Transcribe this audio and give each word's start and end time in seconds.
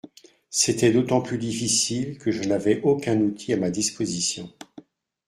C’était 0.49 0.91
d’autant 0.91 1.21
plus 1.21 1.37
difficile 1.37 2.17
que 2.17 2.31
je 2.31 2.41
n’avais 2.41 2.81
aucun 2.81 3.21
outil 3.21 3.53
à 3.53 3.57
ma 3.57 3.69
disposition. 3.69 4.51